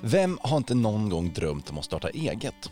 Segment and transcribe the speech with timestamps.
[0.00, 2.70] Vem har inte någon gång drömt om att starta eget?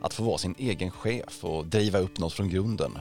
[0.00, 2.98] Att få vara sin egen chef och driva upp något från grunden.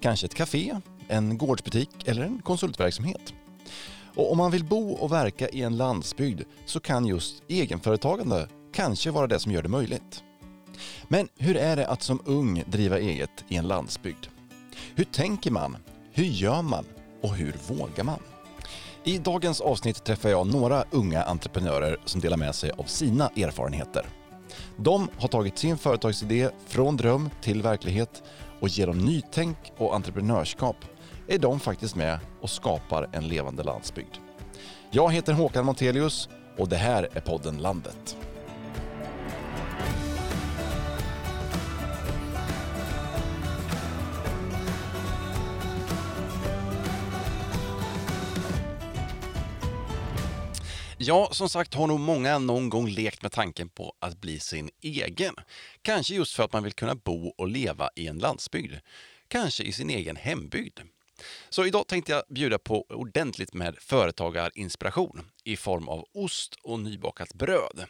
[0.00, 3.34] Kanske ett café, en gårdsbutik eller en konsultverksamhet.
[4.14, 9.10] Och om man vill bo och verka i en landsbygd så kan just egenföretagande kanske
[9.10, 10.22] vara det som gör det möjligt.
[11.08, 14.26] Men hur är det att som ung driva eget i en landsbygd?
[14.94, 15.76] Hur tänker man?
[16.12, 16.84] Hur gör man?
[17.22, 18.20] Och hur vågar man?
[19.08, 24.06] I dagens avsnitt träffar jag några unga entreprenörer som delar med sig av sina erfarenheter.
[24.76, 28.22] De har tagit sin företagsidé från dröm till verklighet
[28.60, 30.76] och genom nytänk och entreprenörskap
[31.28, 34.14] är de faktiskt med och skapar en levande landsbygd.
[34.90, 36.28] Jag heter Håkan Montelius
[36.58, 38.16] och det här är podden Landet.
[51.08, 54.70] Ja, som sagt har nog många någon gång lekt med tanken på att bli sin
[54.82, 55.34] egen.
[55.82, 58.74] Kanske just för att man vill kunna bo och leva i en landsbygd.
[59.28, 60.80] Kanske i sin egen hembygd.
[61.48, 67.34] Så idag tänkte jag bjuda på ordentligt med företagarinspiration i form av ost och nybakat
[67.34, 67.84] bröd.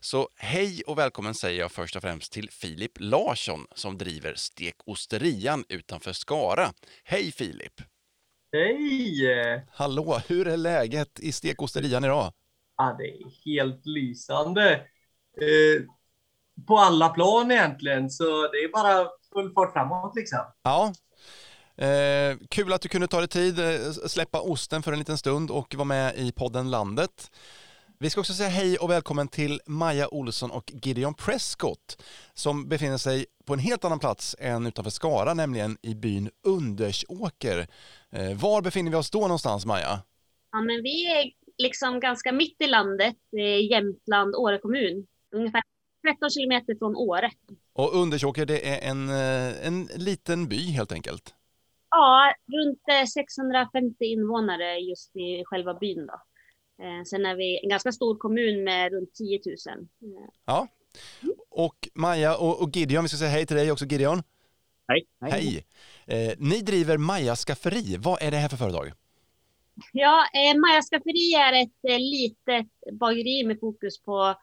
[0.00, 5.64] Så hej och välkommen säger jag först och främst till Filip Larsson som driver Stekosterian
[5.68, 6.72] utanför Skara.
[7.04, 7.80] Hej Filip!
[8.52, 9.66] Hej!
[9.70, 12.32] Hallå, hur är läget i Stekosterian idag?
[12.76, 14.72] Ja, det är helt lysande.
[15.40, 15.82] Eh,
[16.66, 20.38] på alla plan egentligen, så det är bara full fart framåt liksom.
[20.62, 20.92] Ja.
[21.84, 25.50] Eh, kul att du kunde ta dig tid, eh, släppa osten för en liten stund
[25.50, 27.30] och vara med i podden Landet.
[27.98, 32.02] Vi ska också säga hej och välkommen till Maja Olsson och Gideon Prescott
[32.34, 37.66] som befinner sig på en helt annan plats än utanför Skara, nämligen i byn Undersåker.
[38.10, 40.02] Eh, var befinner vi oss då någonstans, Maja?
[40.52, 45.06] Ja, men vi är liksom ganska mitt i landet, eh, Jämtland, Åre kommun.
[45.34, 45.62] Ungefär
[46.08, 47.30] 13 kilometer från Åre.
[47.72, 51.34] Och Undersåker, det är en, eh, en liten by helt enkelt?
[51.90, 56.12] Ja, runt eh, 650 invånare just i själva byn då.
[56.84, 59.54] Eh, Sen är vi en ganska stor kommun med runt 10 000.
[59.78, 60.68] Eh, Ja.
[61.50, 64.22] Och Maja och, och Gideon, vi ska säga hej till dig också Gideon.
[64.88, 65.06] Hej.
[65.20, 65.66] Hej!
[66.06, 67.96] Eh, ni driver Maja Skafferi.
[67.98, 68.92] Vad är det här för företag?
[69.92, 74.34] Ja, eh, Maja Skafferi är ett eh, litet bageri med fokus på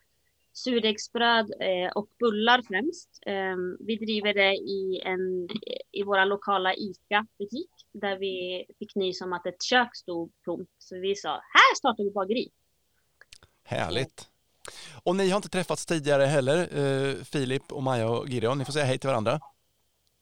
[0.54, 3.10] surdegsbröd eh, och bullar främst.
[3.26, 5.50] Eh, vi driver det i, en,
[5.92, 10.70] i vår lokala ICA-butik där vi fick nys om att ett kök stod tomt.
[10.78, 12.50] Så vi sa, här startar vi bageri.
[13.64, 14.28] Härligt!
[15.04, 18.58] Och ni har inte träffats tidigare heller, eh, Filip och Maja och Gideon.
[18.58, 19.40] Ni får säga hej till varandra.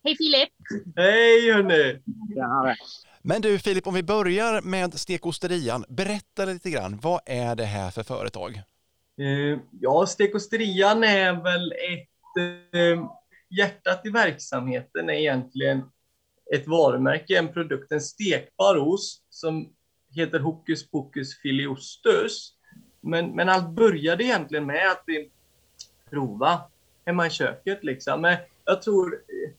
[0.04, 0.50] Hej Filip!
[0.96, 2.02] Hej hörni!
[2.34, 2.76] Tjenare.
[3.30, 5.86] Men du Filip, om vi börjar med Stekosterian.
[5.90, 8.62] Berätta lite grann, vad är det här för företag?
[9.18, 12.44] Eh, ja, Stekosterian är väl ett...
[12.74, 13.12] Eh,
[13.50, 15.82] hjärtat i verksamheten är egentligen
[16.56, 19.74] ett varumärke, en produkt, en stekbar ost som
[20.16, 22.54] heter Hokus Pokus Filiostus.
[23.02, 25.32] Men, men allt började egentligen med att vi
[26.10, 26.62] prova
[27.06, 28.22] hemma i köket liksom.
[28.22, 29.52] Men jag tror eh,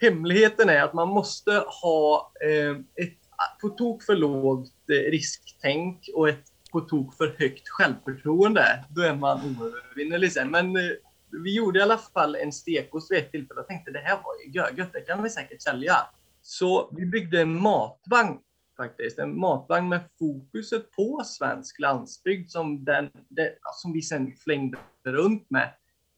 [0.00, 3.18] hemligheten är att man måste ha eh, ett
[3.60, 8.84] på tok för lågt eh, risktänk och ett på tok för högt självförtroende.
[8.90, 10.50] Då är man oövervinnerlig sen.
[10.50, 10.82] Men eh,
[11.30, 14.44] vi gjorde i alla fall en stekost vid ett tillfälle och tänkte det här var
[14.44, 15.96] ju görgött, det kan vi säkert sälja.
[16.42, 18.38] Så vi byggde en matvagn
[18.76, 24.78] faktiskt, en matvagn med fokuset på svensk landsbygd som, den, det, som vi sen flängde
[25.04, 25.72] runt med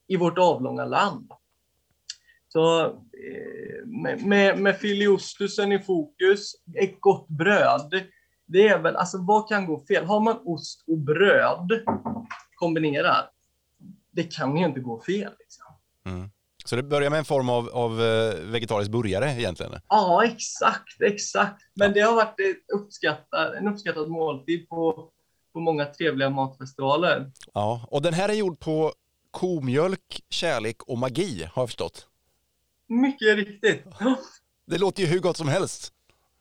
[0.06, 1.32] i vårt avlånga land.
[2.58, 3.86] Så eh,
[4.26, 8.04] med, med, filiostusen i fokus, ett gott bröd.
[8.46, 10.04] Det är väl, alltså vad kan gå fel?
[10.04, 11.84] Har man ost och bröd
[12.54, 13.30] kombinerat,
[14.10, 15.32] det kan ju inte gå fel.
[15.38, 15.64] Liksom.
[16.06, 16.30] Mm.
[16.64, 19.72] Så det börjar med en form av, av eh, vegetarisk burgare egentligen?
[19.88, 21.62] Ja, exakt, exakt.
[21.74, 25.10] Men det har varit ett uppskattad, en uppskattad måltid på,
[25.52, 27.30] på många trevliga matfestivaler.
[27.54, 28.92] Ja, och den här är gjord på
[29.30, 32.08] komjölk, kärlek och magi har jag förstått.
[32.88, 33.84] Mycket riktigt.
[34.66, 35.92] Det låter ju hur gott som helst.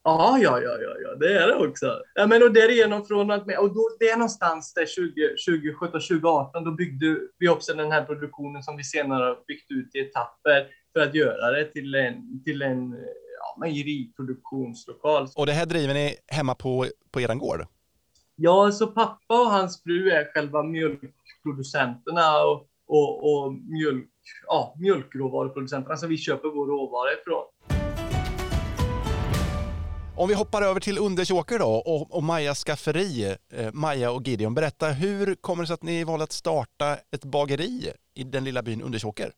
[0.04, 2.02] Ja, ja, ja, ja, ja, det är det också.
[2.16, 5.12] Ja, men och därigenom från att, och då, det är någonstans där 20,
[5.48, 9.96] 2017, 2018, då byggde vi också den här produktionen som vi senare har byggt ut
[9.96, 12.92] i etapper för att göra det till en, till en
[13.40, 15.28] ja, mejeriproduktionslokal.
[15.36, 17.66] Och det här driver ni hemma på, på eran gård?
[18.36, 24.10] Ja, så pappa och hans fru är själva mjölkproducenterna och, och, och mjölk,
[24.48, 27.46] ja, mjölkråvaruproducenterna som vi köper vår råvara ifrån.
[30.18, 33.36] Om vi hoppar över till Undersåker då och, och Majas skafferi.
[33.54, 37.26] Eh, Maja och Gideon, berätta hur kommer det sig att ni valde att starta ett
[37.26, 39.32] bageri i den lilla byn Undersåker?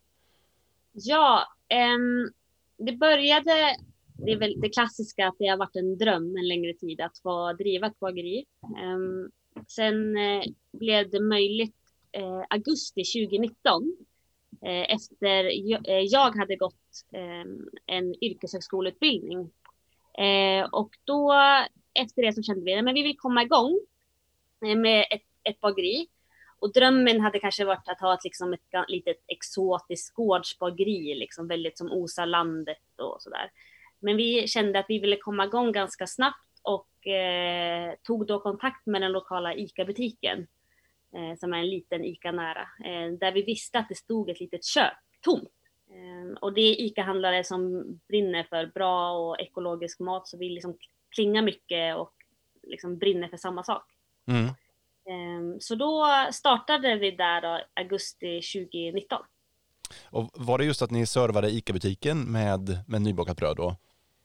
[0.92, 1.44] Ja,
[1.96, 2.32] um,
[2.86, 3.76] det började,
[4.26, 7.20] det är väl det klassiska att det har varit en dröm en längre tid att
[7.24, 8.46] få driva ett bageri.
[8.64, 9.32] Um,
[9.68, 11.79] sen uh, blev det möjligt
[12.12, 13.98] eh, augusti 2019
[14.66, 15.46] eh, efter
[15.90, 19.52] eh, jag hade gått ehm, en yrkeshögskoleutbildning
[20.20, 21.34] Eh, och då
[21.94, 23.80] efter det så kände vi att vi vill komma igång
[24.66, 26.08] eh, med ett, ett bageri.
[26.60, 31.78] Och drömmen hade kanske varit att ha ett, liksom ett litet exotiskt gårdsbageri, liksom väldigt
[31.78, 33.52] som osar landet och sådär.
[34.00, 38.86] Men vi kände att vi ville komma igång ganska snabbt och eh, tog då kontakt
[38.86, 40.48] med den lokala ICA-butiken,
[41.38, 44.66] som är en liten ICA nära, eh, där vi visste att det stod ett litet
[44.66, 45.50] kök tomt.
[45.92, 50.78] Ehm, och det är ICA-handlare som brinner för bra och ekologisk mat, så vi liksom
[51.16, 52.14] klingar mycket och
[52.64, 53.86] liksom brinner för samma sak.
[54.28, 54.46] Mm.
[55.10, 59.22] Ehm, så då startade vi där då, augusti 2019.
[60.04, 63.76] Och var det just att ni servade ICA-butiken med, med nybakat bröd då?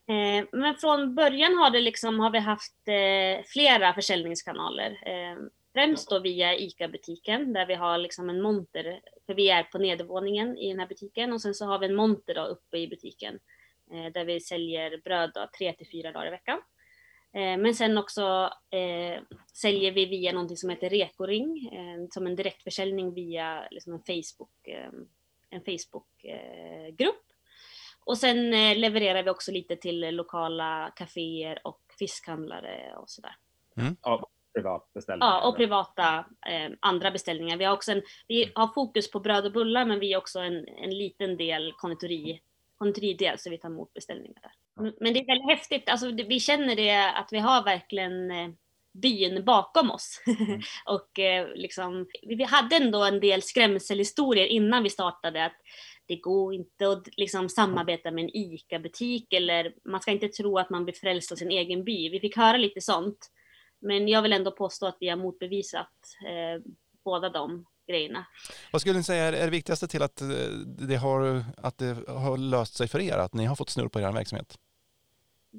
[0.06, 4.98] Ehm, men från början har, det liksom, har vi haft eh, flera försäljningskanaler.
[5.74, 10.58] Främst då via ICA-butiken där vi har liksom en monter, för vi är på nedervåningen
[10.58, 13.38] i den här butiken och sen så har vi en monter då uppe i butiken
[13.92, 16.60] eh, där vi säljer bröd då, tre till fyra dagar i veckan.
[17.32, 19.22] Eh, men sen också eh,
[19.52, 24.68] säljer vi via någonting som heter Rekoring, eh, som en direktförsäljning via liksom en Facebook,
[24.68, 24.90] eh,
[25.50, 27.24] en Facebookgrupp.
[28.04, 33.36] och sen eh, levererar vi också lite till lokala kaféer och fiskhandlare och sådär.
[33.76, 33.96] Mm.
[34.02, 35.28] Ja, privat beställning.
[35.28, 37.56] Ja, och privata eh, andra beställningar.
[37.56, 40.38] Vi har också en, vi har fokus på bröd och bullar, men vi har också
[40.38, 42.40] en, en liten del konditori,
[42.78, 44.52] konditoridel, så vi tar emot beställningar där.
[45.00, 48.48] Men det är väldigt häftigt, alltså vi känner det att vi har verkligen eh,
[49.02, 50.22] byn bakom oss.
[50.26, 50.60] Mm.
[50.86, 55.56] och eh, liksom, vi hade ändå en del skrämselhistorier innan vi startade, att
[56.06, 60.70] det går inte att liksom samarbeta med en ICA-butik eller man ska inte tro att
[60.70, 62.08] man blir frälst av sin egen by.
[62.08, 63.30] Vi fick höra lite sånt.
[63.84, 65.92] Men jag vill ändå påstå att vi har motbevisat
[66.26, 66.62] eh,
[67.04, 68.26] båda de grejerna.
[68.72, 70.28] Vad skulle ni säga är det viktigaste till att eh,
[70.88, 74.00] det, har, att det har löst sig för er, att ni har fått snurr på
[74.00, 74.58] er verksamhet?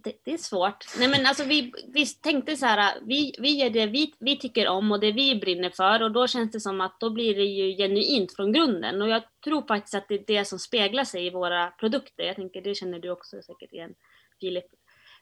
[0.04, 0.86] Det, det, är svårt.
[1.00, 4.68] Nej, men alltså vi, vi tänkte så här, vi, vi är det vi, vi tycker
[4.68, 7.44] om och det vi brinner för och då känns det som att då blir det
[7.44, 11.25] ju genuint från grunden och jag tror faktiskt att det är det som speglar sig
[11.25, 12.24] i våra produkter.
[12.24, 13.94] Jag tänker, det känner du också säkert igen,
[14.39, 14.66] Filip.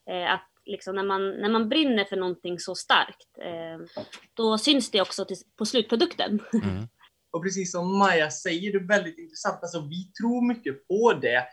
[0.09, 4.91] Eh, att liksom när, man, när man brinner för någonting så starkt, eh, då syns
[4.91, 6.39] det också till, på slutprodukten.
[6.53, 6.87] Mm.
[7.31, 9.59] Och precis som Maja säger, det är väldigt intressant.
[9.61, 11.43] Alltså, vi tror mycket på det.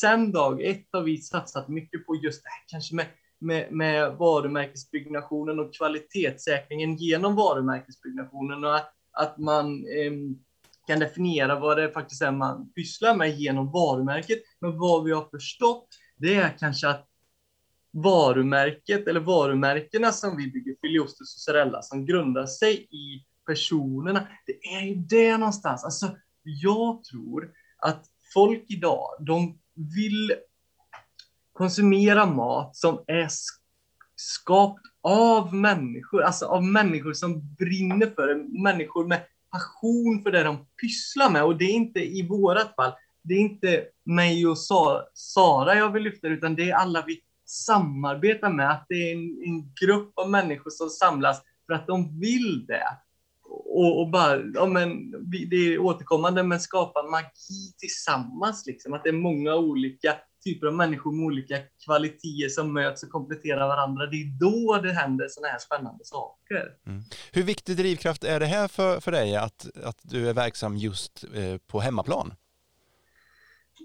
[0.00, 3.06] Sen dag ett har vi satsat mycket på just det här, kanske med,
[3.38, 10.12] med, med varumärkesbyggnationen och kvalitetssäkringen genom varumärkesbyggnationen och att, att man eh,
[10.86, 14.38] kan definiera vad det faktiskt är man pysslar med genom varumärket.
[14.60, 17.06] Men vad vi har förstått, det är kanske att
[17.92, 24.26] varumärket eller varumärkena som vi bygger, Filiostus och Sorella, som grundar sig i personerna.
[24.46, 25.84] Det är ju det någonstans.
[25.84, 28.04] Alltså, jag tror att
[28.34, 30.32] folk idag, de vill
[31.52, 33.28] konsumera mat som är
[34.16, 40.42] skapt av människor, alltså av människor som brinner för det, människor med passion för det
[40.42, 41.44] de pysslar med.
[41.44, 44.58] Och det är inte i vårat fall, det är inte mig och
[45.14, 49.42] Sara jag vill lyfta, utan det är alla vi samarbeta med, att det är en,
[49.46, 52.86] en grupp av människor som samlas för att de vill det.
[53.48, 55.10] Och, och bara, ja men,
[55.50, 58.92] det är återkommande, men skapa magi tillsammans, liksom.
[58.92, 63.68] Att det är många olika typer av människor med olika kvaliteter som möts och kompletterar
[63.68, 64.06] varandra.
[64.06, 66.72] Det är då det händer sådana här spännande saker.
[66.86, 67.02] Mm.
[67.32, 71.24] Hur viktig drivkraft är det här för, för dig att, att du är verksam just
[71.34, 72.34] eh, på hemmaplan?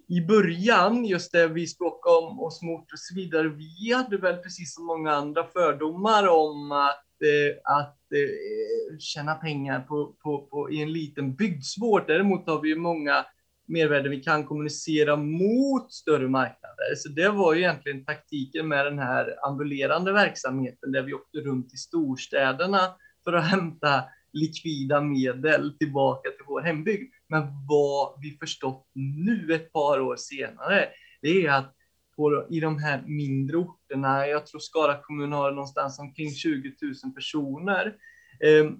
[0.07, 1.67] i början, just det vi
[2.01, 6.27] bakom och oss mot och så vidare, vi hade väl precis som många andra fördomar
[6.27, 12.07] om att, eh, att eh, tjäna pengar på, på, på, i en liten bygd svårt.
[12.07, 13.25] Däremot har vi ju många
[13.67, 16.95] mervärden vi kan kommunicera mot större marknader.
[16.97, 21.73] Så det var ju egentligen taktiken med den här ambulerande verksamheten där vi åkte runt
[21.73, 24.03] i storstäderna för att hämta
[24.33, 27.13] likvida medel tillbaka till vår hembygd.
[27.27, 30.89] Men vad vi förstått nu ett par år senare,
[31.21, 31.75] det är att
[32.15, 37.13] på, i de här mindre orterna, jag tror Skara kommun har någonstans omkring 20 000
[37.15, 37.95] personer,
[38.39, 38.71] eh,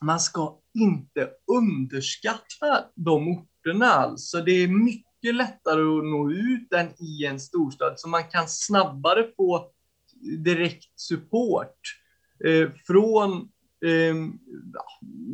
[0.00, 4.40] man ska inte underskatta de orterna alltså.
[4.40, 9.30] Det är mycket lättare att nå ut än i en storstad, så man kan snabbare
[9.36, 9.70] få
[10.44, 11.80] direkt support
[12.44, 13.48] eh, från
[13.86, 14.38] ehm,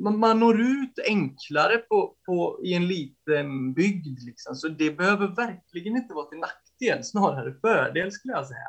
[0.02, 4.22] man, man når ut enklare på, på, i en liten bygd.
[4.22, 4.54] Liksom.
[4.54, 6.71] Så det behöver verkligen inte vara till nackdel,
[7.02, 8.68] snarare fördel skulle jag säga.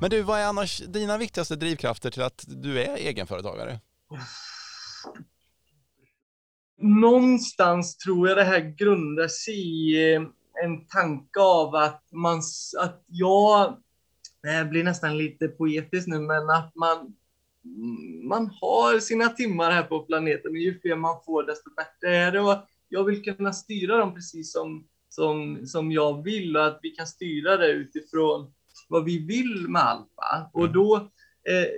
[0.00, 3.80] Men du, vad är annars dina viktigaste drivkrafter till att du är egenföretagare?
[6.78, 10.22] Någonstans tror jag det här grundar sig i eh,
[10.64, 12.42] en tanke av att man,
[12.78, 13.76] att jag,
[14.42, 17.14] det blir nästan lite poetiskt nu, men att man,
[18.28, 22.32] man har sina timmar här på planeten och ju fler man får desto bättre är
[22.32, 22.40] det.
[22.40, 22.56] Och
[22.88, 27.06] jag vill kunna styra dem precis som, som, som jag vill och att vi kan
[27.06, 28.52] styra det utifrån
[28.88, 30.50] vad vi vill med Alfa.
[30.52, 30.72] Och mm.
[30.72, 30.96] då,
[31.48, 31.68] eh,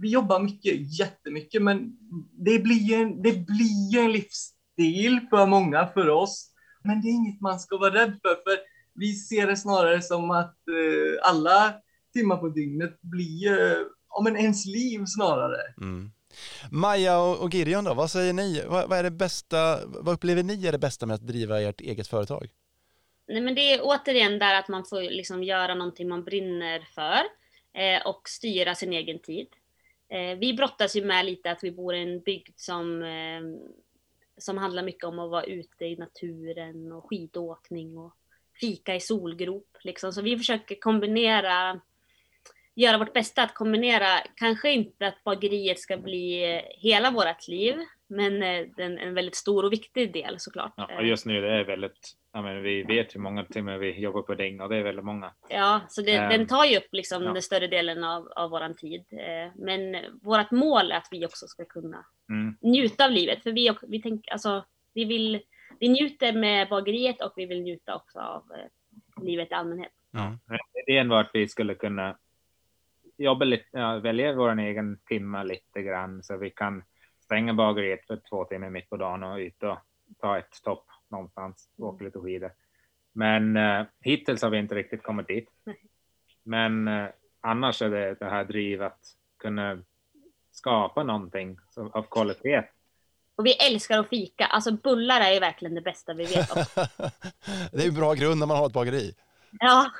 [0.00, 1.96] vi jobbar mycket, jättemycket, men
[2.32, 6.50] det blir en, det blir en livsstil för många, för oss.
[6.84, 8.58] Men det är inget man ska vara rädd för, för
[8.94, 11.74] vi ser det snarare som att eh, alla
[12.12, 15.74] timmar på dygnet blir eh, om en ens liv snarare.
[15.80, 16.10] Mm.
[16.70, 18.64] Maja och Gideon då, vad säger ni?
[18.66, 21.80] Vad, vad, är det bästa, vad upplever ni är det bästa med att driva ert
[21.80, 22.48] eget företag?
[23.26, 27.22] Nej, men det är återigen där att man får liksom göra någonting man brinner för
[27.72, 29.48] eh, och styra sin egen tid.
[30.08, 33.42] Eh, vi brottas ju med lite att vi bor i en bygd som, eh,
[34.38, 38.16] som handlar mycket om att vara ute i naturen och skidåkning och
[38.60, 39.78] fika i solgrop.
[39.80, 40.12] Liksom.
[40.12, 41.80] Så vi försöker kombinera,
[42.74, 47.74] göra vårt bästa att kombinera, kanske inte att bageriet ska bli eh, hela vårt liv,
[48.06, 50.74] men eh, en, en väldigt stor och viktig del såklart.
[50.76, 54.22] Ja, just nu det är väldigt ja, men vi vet hur många timmar vi jobbar
[54.22, 55.32] på dygn och det är väldigt många.
[55.48, 57.32] Ja, så det, um, den tar ju upp liksom ja.
[57.32, 59.04] den större delen av, av våran tid.
[59.10, 62.56] Eh, men vårt mål är att vi också ska kunna mm.
[62.60, 63.42] njuta av livet.
[63.42, 64.64] För vi, vi, tänk, alltså,
[64.94, 65.42] vi, vill,
[65.80, 69.92] vi njuter med bageriet och vi vill njuta också av eh, livet i allmänhet.
[70.10, 70.38] Ja.
[70.86, 72.16] Idén var att vi skulle kunna
[73.16, 76.82] jobba lite, ja, välja vår egen timme lite grann så vi kan
[77.20, 79.78] stänga bageriet för två timmar mitt på dagen och ut och
[80.20, 81.88] ta ett topp någonstans, mm.
[81.88, 82.52] åka lite skidor.
[83.12, 85.48] Men uh, hittills har vi inte riktigt kommit dit.
[86.42, 87.08] Men uh,
[87.40, 89.00] annars är det det här drivet att
[89.38, 89.78] kunna
[90.52, 92.62] skapa någonting som, av kvalitet.
[93.36, 94.46] Och vi älskar att fika.
[94.46, 96.64] Alltså bullar är ju verkligen det bästa vi vet om.
[97.72, 99.14] det är en bra grund när man har ett bageri.
[99.60, 99.90] Ja,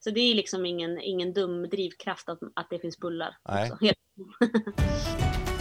[0.00, 3.36] så det är liksom ingen, ingen dum drivkraft att, att det finns bullar.
[3.48, 3.72] Nej.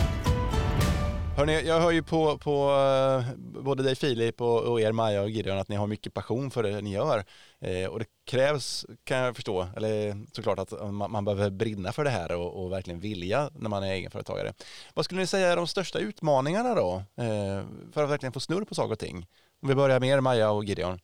[1.38, 5.30] Hörrni, jag hör ju på, på eh, både dig Filip och, och, er Maja och
[5.30, 7.24] Gideon att ni har mycket passion för det ni gör.
[7.60, 12.04] Eh, och det krävs, kan jag förstå, eller såklart att man, man behöver brinna för
[12.04, 14.54] det här och, och, verkligen vilja när man är egenföretagare.
[14.94, 17.04] Vad skulle ni säga är de största utmaningarna då?
[17.18, 19.28] Eh, för att verkligen få snurr på saker och ting?
[19.62, 21.00] Om vi börjar med er Maja och Gideon.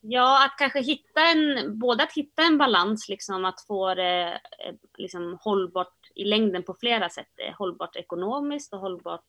[0.00, 4.74] Ja, att kanske hitta en, både att hitta en balans, liksom att få det eh,
[4.98, 7.28] liksom, hållbart i längden på flera sätt.
[7.58, 9.24] Hållbart ekonomiskt och hållbart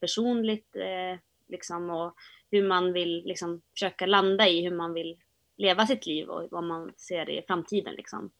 [0.00, 1.18] personligt eh,
[1.48, 2.14] liksom, och
[2.50, 5.16] hur man vill liksom, försöka landa i hur man vill
[5.56, 7.94] leva sitt liv och vad man ser i framtiden.
[7.94, 8.30] Liksom.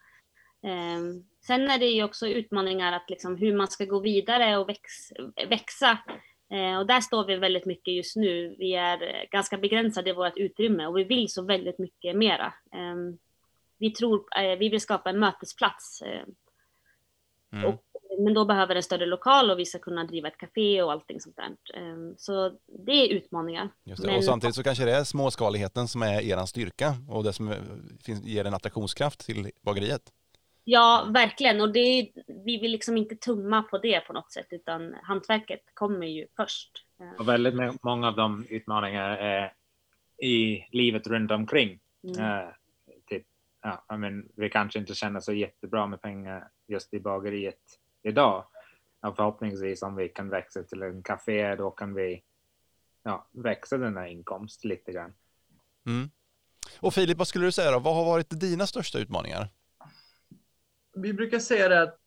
[0.63, 4.69] Ehm, sen är det ju också utmaningar att liksom, hur man ska gå vidare och
[4.69, 4.83] väx,
[5.49, 5.99] växa.
[6.51, 8.57] Eh, och där står vi väldigt mycket just nu.
[8.59, 12.55] Vi är ganska begränsade i vårt utrymme och vi vill så väldigt mycket mera.
[12.73, 13.19] Ehm,
[13.79, 16.03] vi tror, vi vill skapa en mötesplats.
[17.53, 17.65] Mm.
[17.65, 17.85] Och
[18.19, 21.21] men då behöver en större lokal och vi ska kunna driva ett café och allting
[21.21, 21.81] sånt där.
[21.81, 23.69] Ehm, så det är utmaningar.
[23.85, 24.09] Just det.
[24.09, 24.17] Men...
[24.17, 27.55] Och samtidigt så kanske det är småskaligheten som är er styrka och det som
[28.05, 30.13] ger en attraktionskraft till bageriet.
[30.69, 31.61] Ja, verkligen.
[31.61, 36.07] Och det, vi vill liksom inte tumma på det på något sätt, utan hantverket kommer
[36.07, 36.71] ju först.
[37.19, 39.53] Och väldigt många av de utmaningarna är
[40.23, 41.79] i livet runt omkring.
[42.05, 42.25] Mm.
[42.25, 42.49] Uh,
[43.09, 43.23] typ,
[43.63, 47.61] ja, I mean, vi kanske inte känner så jättebra med pengar just i bageriet
[48.07, 48.45] idag.
[49.01, 52.23] Ja, förhoppningsvis om vi kan växa till en café, då kan vi
[53.03, 55.13] ja, växa den här inkomst lite grann.
[55.87, 56.11] Mm.
[56.81, 57.79] Och Filip, vad skulle du säga då?
[57.79, 59.49] Vad har varit dina största utmaningar?
[60.95, 61.99] Vi brukar säga det att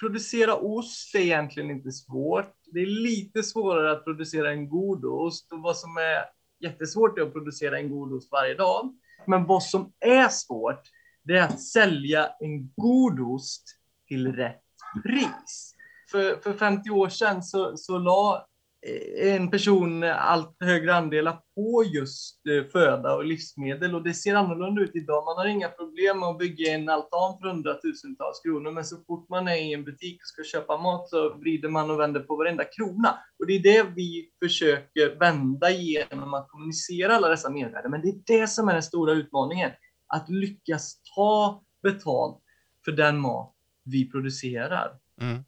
[0.00, 2.54] producera ost är egentligen inte svårt.
[2.72, 6.24] Det är lite svårare att producera en god ost och vad som är
[6.58, 8.98] jättesvårt är att producera en god ost varje dag.
[9.26, 10.82] Men vad som är svårt,
[11.22, 13.64] det är att sälja en god ost
[14.08, 14.62] till rätt
[15.02, 15.74] pris.
[16.10, 18.46] För, för 50 år sedan så, så la
[18.86, 24.34] eh, en person allt högre andelar på just eh, föda och livsmedel och det ser
[24.34, 25.24] annorlunda ut idag.
[25.24, 29.28] Man har inga problem med att bygga en altan för hundratusentals kronor, men så fort
[29.28, 32.36] man är i en butik och ska köpa mat så vrider man och vänder på
[32.36, 33.18] varenda krona.
[33.38, 37.90] Och det är det vi försöker vända genom att kommunicera alla dessa mervärden.
[37.90, 39.70] Men det är det som är den stora utmaningen,
[40.06, 42.38] att lyckas ta betalt
[42.84, 43.54] för den mat
[43.90, 44.90] vi producerar.
[45.20, 45.44] Mm.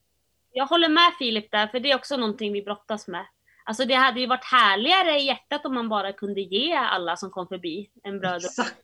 [0.52, 3.26] Jag håller med Filip där, för det är också någonting vi brottas med.
[3.64, 7.30] Alltså det hade ju varit härligare i hjärtat om man bara kunde ge alla som
[7.30, 8.36] kom förbi en bröd.
[8.36, 8.76] Exakt.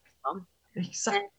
[0.74, 1.32] Exakt.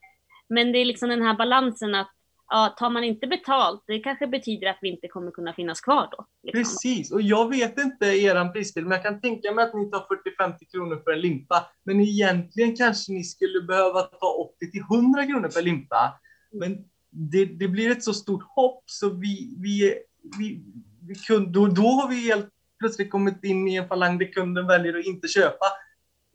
[0.50, 2.12] Men det är liksom den här balansen att
[2.50, 6.08] ja, tar man inte betalt, det kanske betyder att vi inte kommer kunna finnas kvar
[6.12, 6.26] då.
[6.44, 6.64] Liksom.
[6.64, 10.08] Precis, och jag vet inte eran prisbild, men jag kan tänka mig att ni tar
[10.40, 11.66] 40-50 kronor för en limpa.
[11.84, 14.50] Men egentligen kanske ni skulle behöva ta
[14.90, 16.20] 80-100 kronor per limpa.
[16.52, 16.86] Men
[17.18, 19.96] det, det, blir ett så stort hopp så vi, vi,
[20.40, 20.64] vi,
[21.02, 24.68] vi kunde, då, då har vi helt plötsligt kommit in i en falang där kunden
[24.68, 25.66] väljer att inte köpa.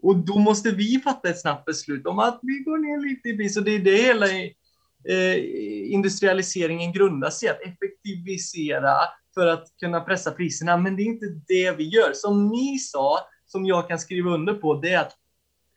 [0.03, 3.37] Och då måste vi fatta ett snabbt beslut om att vi går ner lite i
[3.37, 3.57] pris.
[3.57, 4.27] Och det är det hela
[5.09, 8.95] eh, industrialiseringen grundas i, att effektivisera
[9.35, 10.77] för att kunna pressa priserna.
[10.77, 12.13] Men det är inte det vi gör.
[12.15, 15.17] Som ni sa, som jag kan skriva under på, det är att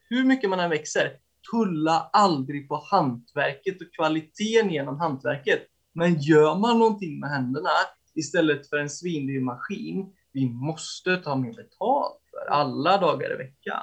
[0.09, 1.11] hur mycket man än växer,
[1.51, 5.59] tulla aldrig på hantverket och kvaliteten genom hantverket.
[5.93, 7.69] Men gör man någonting med händerna
[8.15, 13.81] istället för en svindyr maskin, vi måste ta mer betalt för alla dagar i veckan.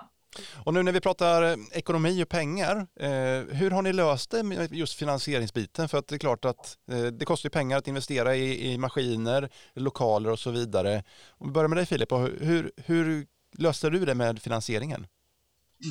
[0.64, 4.42] Och nu när vi pratar eh, ekonomi och pengar, eh, hur har ni löst det
[4.42, 5.88] med just finansieringsbiten?
[5.88, 9.48] För att det är klart att eh, det kostar pengar att investera i, i, maskiner,
[9.74, 11.04] lokaler och så vidare.
[11.28, 13.26] Om vi börjar med dig Filip, hur, hur
[13.58, 15.06] löste du det med finansieringen?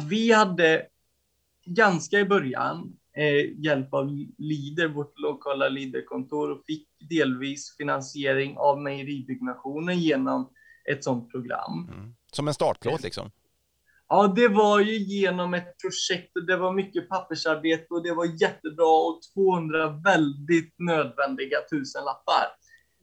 [0.09, 0.85] Vi hade
[1.75, 8.81] ganska i början eh, hjälp av Lider, vårt lokala Liderkontor och fick delvis finansiering av
[8.81, 10.49] mejeribyggnationen genom
[10.91, 11.89] ett sådant program.
[11.93, 12.15] Mm.
[12.31, 13.31] Som en startplåt liksom?
[14.07, 18.25] Ja, det var ju genom ett projekt och det var mycket pappersarbete och det var
[18.41, 22.47] jättebra och 200 väldigt nödvändiga tusenlappar.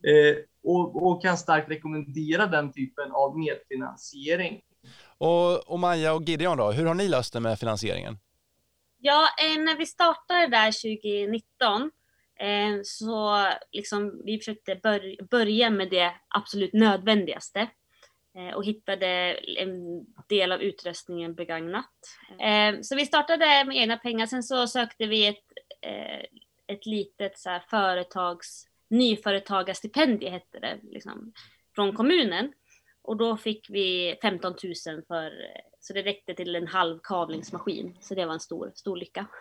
[0.07, 4.61] Eh, och, och kan starkt rekommendera den typen av medfinansiering.
[5.19, 8.19] Och, och Maja och Gideon då, hur har ni löst det med finansieringen?
[9.01, 11.91] Ja, eh, när vi startade där 2019
[12.41, 17.61] eh, så liksom vi försökte bör börja med det absolut nödvändigaste
[18.39, 19.07] eh, och hittade
[19.59, 21.91] en del av utrustningen begagnat.
[22.83, 25.45] Så vi startade med egna pengar, sen så sökte vi ett,
[26.67, 31.33] ett litet så här företags, nyföretagarstipendium hette det, liksom,
[31.75, 32.53] från kommunen.
[33.09, 34.55] Och då fick vi 15
[34.87, 35.33] 000 för,
[35.81, 37.97] så det räckte till en halv kavlingsmaskin.
[38.01, 39.27] Så det var en stor, stor lycka.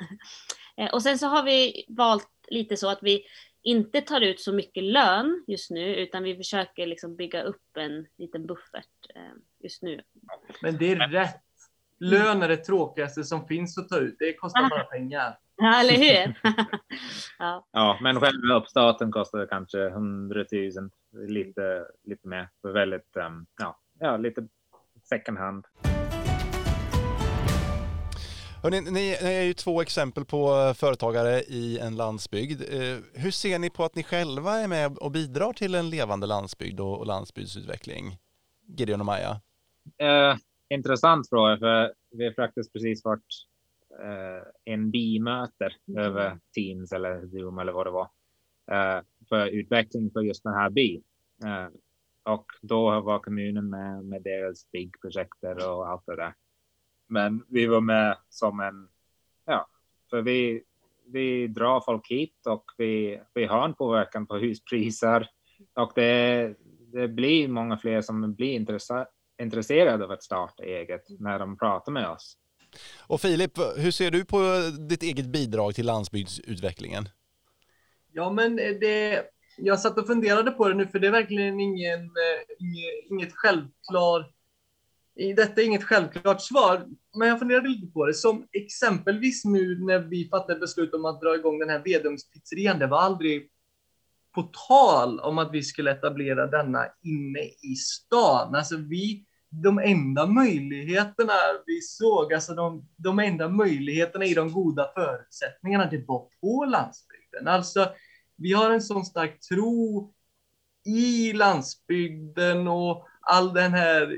[0.80, 3.24] Eh, och sen så har vi valt lite så att vi
[3.62, 8.08] inte tar ut så mycket lön just nu, utan vi försöker liksom bygga upp en
[8.18, 9.22] liten buffert eh,
[9.64, 10.02] just nu.
[10.62, 11.44] Men det är rätt.
[12.00, 14.16] Lön är det tråkigaste som finns att ta ut.
[14.20, 15.38] Det kostar bara pengar.
[15.62, 16.40] Ja, eller hur?
[17.40, 17.68] ja.
[17.72, 20.90] ja, men själva uppstarten kostar kanske 100 000
[21.28, 22.50] lite, lite mer.
[22.62, 24.48] För väldigt, um, ja, ja, lite
[25.04, 25.66] second hand.
[28.64, 32.62] Hörrni, ni, ni är ju två exempel på företagare i en landsbygd.
[32.62, 36.28] Eh, hur ser ni på att ni själva är med och bidrar till en levande
[36.28, 38.18] landsbygd och, och landsbygdsutveckling?
[38.68, 39.42] Gideon och Maja?
[39.98, 40.36] Eh,
[40.70, 43.48] intressant fråga, för vi har faktiskt precis varit
[44.64, 46.04] en bimöte mm.
[46.04, 48.10] över Teams eller Zoom eller vad det var
[48.72, 51.02] eh, för utveckling för just den här by.
[51.46, 51.68] Eh,
[52.24, 56.34] och då var kommunen med med deras byggprojekter och allt det där.
[57.08, 58.90] Men vi var med som en,
[59.46, 59.68] ja,
[60.10, 60.64] för vi,
[61.06, 65.30] vi drar folk hit och vi, vi har en påverkan på huspriser
[65.74, 66.56] och det,
[66.92, 68.82] det blir många fler som blir
[69.38, 72.38] intresserade av att starta eget när de pratar med oss.
[73.00, 77.10] Och Filip, hur ser du på ditt eget bidrag till landsbygdsutvecklingen?
[78.12, 79.24] Ja, men det,
[79.58, 84.34] jag satt och funderade på det nu, för det är verkligen ingen, eh, inget självklart
[85.36, 86.86] detta är inget självklart svar,
[87.16, 88.14] men jag funderade lite på det.
[88.14, 92.88] Som exempelvis nu när vi fattade beslut om att dra igång den här Vedumspizzerian, Det
[92.88, 93.50] var aldrig
[94.36, 98.56] på tal om att vi skulle etablera denna inne i stan.
[98.56, 101.34] Alltså vi, de enda möjligheterna
[101.66, 107.48] vi såg, alltså de, de enda möjligheterna i de goda förutsättningarna, det var på landsbygden.
[107.48, 107.90] Alltså,
[108.36, 110.14] vi har en sån stark tro
[110.86, 114.12] i landsbygden och all den här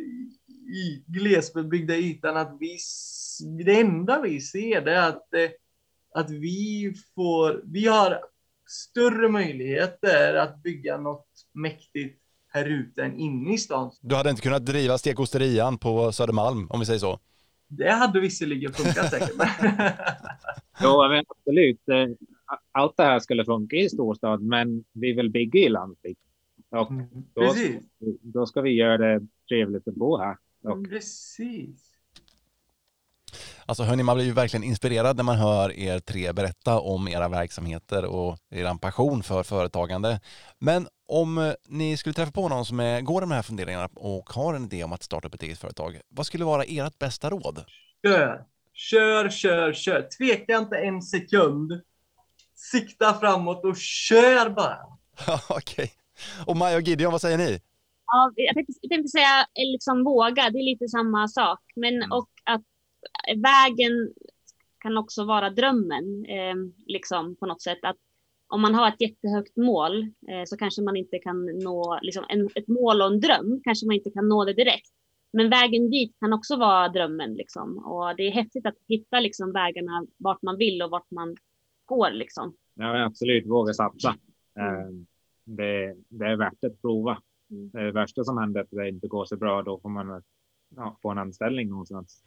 [0.70, 2.78] i glesbebyggda ytan att vi,
[3.66, 5.50] det enda vi ser det är att, eh,
[6.14, 8.20] att vi får, vi har
[8.68, 13.92] större möjligheter att bygga något mäktigt här ute än inne i stan.
[14.02, 17.20] Du hade inte kunnat driva stekosterian på Södermalm om vi säger så?
[17.68, 19.32] Det hade visserligen funkat säkert.
[20.82, 21.90] jo, men absolut.
[21.90, 22.08] Eh,
[22.72, 26.20] allt det här skulle funka i storstad, men vi vill bygga i landsbygd.
[26.70, 27.54] Och mm, då,
[28.22, 30.38] då ska vi göra det trevligt att bo här.
[30.64, 30.90] Och...
[30.90, 31.90] Precis.
[33.66, 37.30] Alltså hörni, man blir ju verkligen inspirerad när man hör er tre berätta om era
[37.30, 40.20] verksamheter och er passion för företagande.
[40.60, 44.30] Men om eh, ni skulle träffa på någon som är, går de här funderingarna och
[44.30, 47.30] har en idé om att starta upp ett eget företag, vad skulle vara ert bästa
[47.30, 47.64] råd?
[48.04, 50.08] Kör, kör, kör, kör.
[50.18, 51.82] Tveka inte en sekund.
[52.56, 54.78] Sikta framåt och kör bara.
[55.50, 55.58] Okej.
[55.58, 55.88] Okay.
[56.46, 57.62] Och Maja och Gideon, vad säger ni?
[58.06, 61.60] Ja, jag tänkte, jag tänkte säga liksom våga, det är lite samma sak.
[61.76, 62.12] Men mm.
[62.12, 62.62] och att
[63.36, 64.14] vägen
[64.80, 66.56] kan också vara drömmen, eh,
[66.88, 67.80] liksom på något sätt.
[67.82, 67.98] Att
[68.50, 72.50] om man har ett jättehögt mål eh, så kanske man inte kan nå, liksom en,
[72.56, 74.90] ett mål och en dröm, kanske man inte kan nå det direkt.
[75.34, 77.78] Men vägen dit kan också vara drömmen liksom.
[77.78, 81.36] Och det är häftigt att hitta liksom vägarna vart man vill och vart man
[81.86, 82.56] går liksom.
[82.74, 83.48] Ja, absolut.
[83.48, 84.16] Våga satsa.
[84.60, 85.08] Mm.
[85.46, 87.18] Det, det, är värt att prova.
[87.52, 87.70] Mm.
[87.70, 89.62] Det värsta som händer är att det inte går så bra.
[89.64, 90.24] Då får man
[90.76, 92.24] ja, få en anställning någonstans.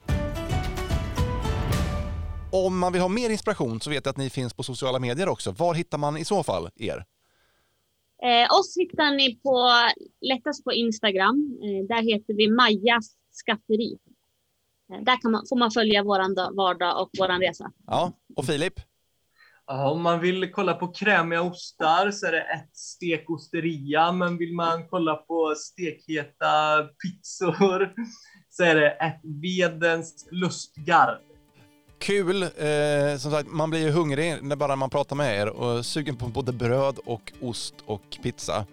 [2.53, 5.29] Om man vill ha mer inspiration så vet jag att ni finns på sociala medier
[5.29, 5.51] också.
[5.51, 7.05] Var hittar man i så fall er?
[8.23, 9.71] Eh, oss hittar ni på
[10.21, 11.59] lättast på Instagram.
[11.63, 13.99] Eh, där heter vi Majas skafferi.
[14.93, 17.73] Eh, där kan man, får man följa vår vardag och vår resa.
[17.87, 18.81] Ja, och Filip?
[19.67, 24.55] Ja, om man vill kolla på krämiga ostar så är det ett stekosteria, men vill
[24.55, 27.95] man kolla på stekheta pizzor
[28.51, 31.32] så är det ett Vedens lustgard.
[32.03, 32.43] Kul!
[32.43, 36.17] Eh, som sagt, man blir ju hungrig när bara man pratar med er och sugen
[36.17, 38.67] på både bröd och ost och pizza.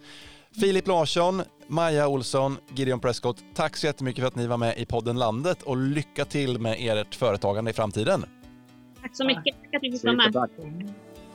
[0.59, 4.85] Filip Larsson, Maja Olsson, Gideon Prescott, tack så jättemycket för att ni var med i
[4.85, 8.25] podden Landet och lycka till med ert företagande i framtiden.
[9.01, 9.43] Tack så mycket.
[9.43, 10.49] Tack att vi fick vara med.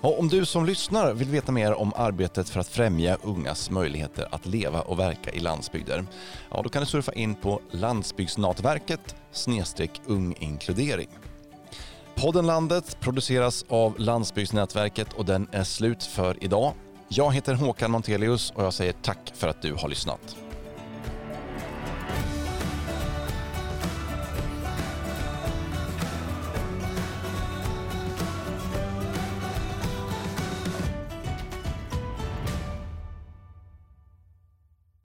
[0.00, 4.28] Och om du som lyssnar vill veta mer om arbetet för att främja ungas möjligheter
[4.30, 6.04] att leva och verka i landsbygder,
[6.50, 11.08] ja då kan du surfa in på landsbygdsnätverket snedstreck unginkludering.
[12.16, 16.72] Podden Landet produceras av Landsbygdsnätverket och den är slut för idag.
[17.08, 20.36] Jag heter Håkan Montelius och jag säger tack för att du har lyssnat.